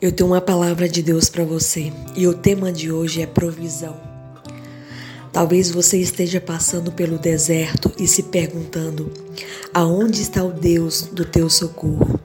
[0.00, 3.96] Eu tenho uma palavra de Deus para você e o tema de hoje é provisão.
[5.32, 9.10] Talvez você esteja passando pelo deserto e se perguntando:
[9.74, 12.20] aonde está o Deus do teu socorro?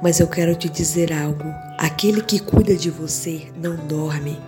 [0.00, 1.42] Mas eu quero te dizer algo:
[1.76, 4.38] aquele que cuida de você não dorme,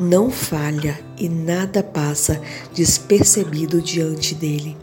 [0.00, 2.40] não falha e nada passa
[2.74, 4.76] despercebido diante dele.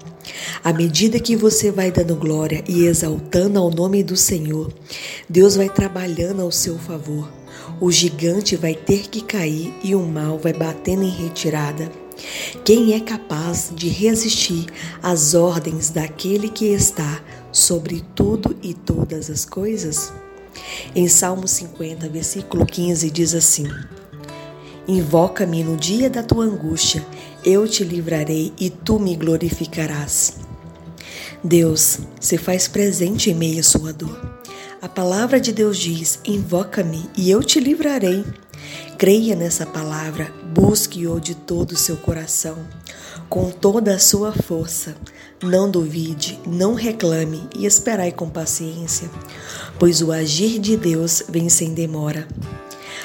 [0.66, 4.73] À medida que você vai dando glória e exaltando ao nome do Senhor,
[5.29, 7.32] Deus vai trabalhando ao seu favor.
[7.79, 11.91] O gigante vai ter que cair e o mal vai batendo em retirada.
[12.64, 14.65] Quem é capaz de resistir
[15.04, 17.21] às ordens daquele que está
[17.52, 20.11] sobre tudo e todas as coisas?
[20.96, 23.68] Em Salmo 50, versículo 15, diz assim:
[24.88, 27.05] Invoca-me no dia da tua angústia,
[27.43, 30.43] eu te livrarei e tu me glorificarás.
[31.43, 34.39] Deus se faz presente em meio à sua dor.
[34.81, 38.23] A palavra de Deus diz: Invoca-me e eu te livrarei.
[38.97, 42.58] Creia nessa palavra, busque-o de todo o seu coração,
[43.30, 44.95] com toda a sua força.
[45.44, 49.09] Não duvide, não reclame e esperai com paciência,
[49.77, 52.27] pois o agir de Deus vem sem demora.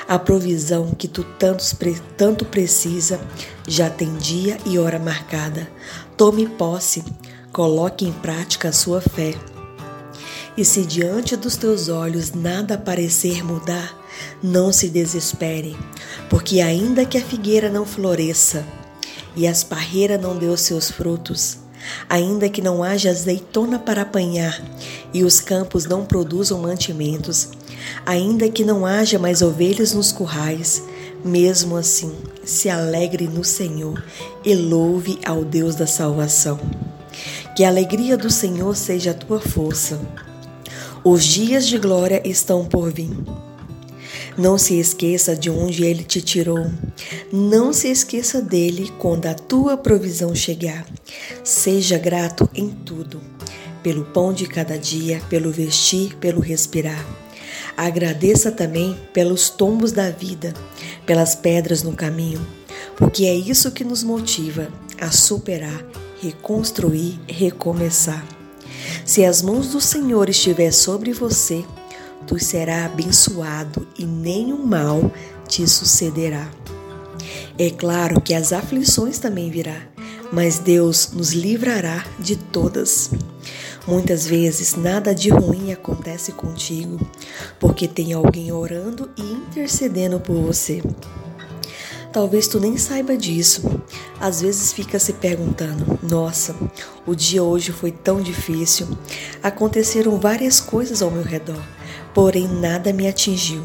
[0.07, 1.75] A provisão que tu tantos,
[2.17, 3.21] tanto precisa
[3.67, 5.69] já tem dia e hora marcada.
[6.17, 7.05] Tome posse,
[7.61, 9.35] Coloque em prática a sua fé.
[10.57, 13.95] E se diante dos teus olhos nada parecer mudar,
[14.43, 15.77] não se desespere,
[16.31, 18.65] porque ainda que a figueira não floresça
[19.37, 21.59] e as parreiras não dê os seus frutos,
[22.09, 24.59] ainda que não haja azeitona para apanhar
[25.13, 27.51] e os campos não produzam mantimentos,
[28.07, 30.83] ainda que não haja mais ovelhas nos currais,
[31.23, 34.03] mesmo assim, se alegre no Senhor
[34.43, 36.59] e louve ao Deus da salvação.
[37.57, 40.01] Que a alegria do Senhor seja a tua força.
[41.05, 43.11] Os dias de glória estão por vir.
[44.37, 46.71] Não se esqueça de onde ele te tirou.
[47.33, 50.87] Não se esqueça dele quando a tua provisão chegar.
[51.43, 53.21] Seja grato em tudo,
[53.83, 57.05] pelo pão de cada dia, pelo vestir, pelo respirar.
[57.77, 60.53] Agradeça também pelos tombos da vida,
[61.07, 62.47] pelas pedras no caminho,
[62.97, 64.69] porque é isso que nos motiva
[65.01, 65.85] a superar
[66.21, 68.25] reconstruir, recomeçar.
[69.05, 71.65] Se as mãos do Senhor estiver sobre você,
[72.27, 75.11] tu serás abençoado e nenhum mal
[75.49, 76.49] te sucederá.
[77.59, 79.83] É claro que as aflições também virá,
[80.33, 83.11] mas Deus nos livrará de todas.
[83.87, 87.01] Muitas vezes nada de ruim acontece contigo,
[87.59, 90.83] porque tem alguém orando e intercedendo por você.
[92.13, 93.63] Talvez tu nem saiba disso.
[94.21, 96.55] Às vezes fica se perguntando: nossa,
[97.07, 98.89] o dia hoje foi tão difícil.
[99.43, 101.63] Aconteceram várias coisas ao meu redor,
[102.13, 103.63] porém nada me atingiu.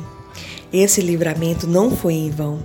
[0.72, 2.62] Esse livramento não foi em vão.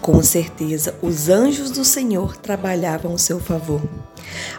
[0.00, 3.82] Com certeza, os anjos do Senhor trabalhavam ao seu favor.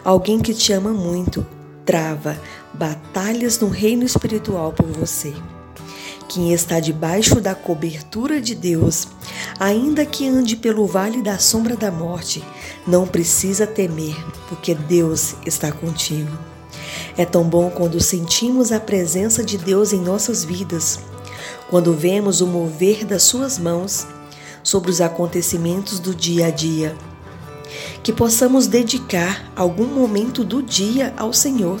[0.04, 1.44] Alguém que te ama muito
[1.84, 2.38] trava
[2.72, 5.34] batalhas no reino espiritual por você.
[6.34, 9.06] Quem está debaixo da cobertura de Deus,
[9.60, 12.42] ainda que ande pelo vale da sombra da morte,
[12.86, 14.16] não precisa temer,
[14.48, 16.30] porque Deus está contigo.
[17.18, 21.00] É tão bom quando sentimos a presença de Deus em nossas vidas,
[21.68, 24.06] quando vemos o mover das Suas mãos
[24.62, 26.96] sobre os acontecimentos do dia a dia.
[28.02, 31.78] Que possamos dedicar algum momento do dia ao Senhor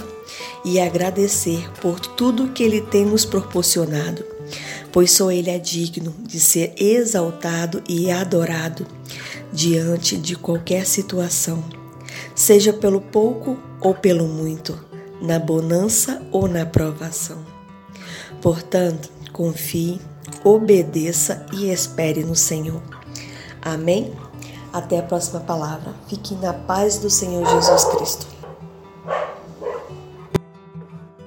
[0.62, 4.31] e agradecer por tudo que Ele tem nos proporcionado
[4.90, 8.86] pois só Ele é digno de ser exaltado e adorado
[9.52, 11.62] diante de qualquer situação,
[12.34, 14.78] seja pelo pouco ou pelo muito,
[15.20, 17.38] na bonança ou na provação.
[18.40, 20.00] Portanto, confie,
[20.44, 22.82] obedeça e espere no Senhor.
[23.60, 24.12] Amém?
[24.72, 25.94] Até a próxima palavra.
[26.08, 28.41] Fique na paz do Senhor Jesus Cristo.